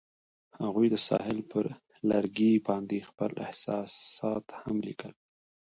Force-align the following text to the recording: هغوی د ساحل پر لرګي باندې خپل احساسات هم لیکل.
هغوی 0.61 0.87
د 0.91 0.95
ساحل 1.07 1.39
پر 1.51 1.65
لرګي 2.09 2.53
باندې 2.67 2.97
خپل 3.09 3.31
احساسات 3.45 4.45
هم 4.61 4.75
لیکل. 4.87 5.13